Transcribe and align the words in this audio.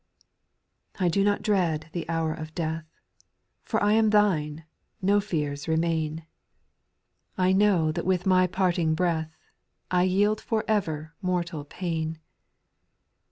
2. 0.95 1.05
I 1.05 1.07
do 1.09 1.23
not 1.23 1.43
dread 1.43 1.89
the 1.91 2.09
hour 2.09 2.33
of 2.33 2.55
death, 2.55 2.87
If 3.67 3.75
I 3.75 3.93
am 3.93 4.09
Thine, 4.09 4.63
no 4.99 5.19
fears 5.19 5.67
remain*^. 5.67 6.25
818 7.37 7.37
SPIRITUAL 7.37 7.37
SONGS. 7.37 7.37
I 7.37 7.53
know 7.53 7.91
that 7.91 8.05
with 8.07 8.25
my 8.25 8.47
parting 8.47 8.95
breath 8.95 9.29
I 9.91 10.01
yield 10.01 10.41
for 10.41 10.65
ever 10.67 11.13
mortal 11.21 11.65
pain. 11.65 12.17